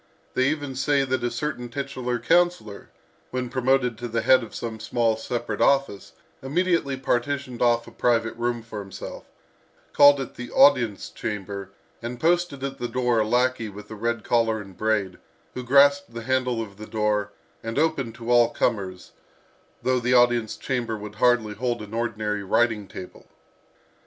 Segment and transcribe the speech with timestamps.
[0.33, 2.89] They even say that a certain titular councillor,
[3.29, 8.35] when promoted to the head of some small separate office, immediately partitioned off a private
[8.35, 9.25] room for himself,
[9.93, 11.69] called it the audience chamber,
[12.01, 15.19] and posted at the door a lackey with red collar and braid,
[15.53, 17.31] who grasped the handle of the door,
[17.61, 19.11] and opened to all comers,
[19.83, 23.27] though the audience chamber would hardly hold an ordinary writing table.